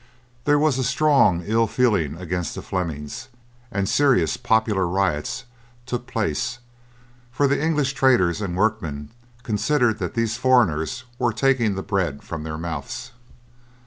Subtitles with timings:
[0.45, 3.27] There was a strong ill feeling against the Flemings
[3.71, 5.43] and serious popular riots
[5.85, 6.57] took place,
[7.31, 9.11] for the English traders and workmen
[9.43, 13.11] considered that these foreigners were taking the bread from their mouths.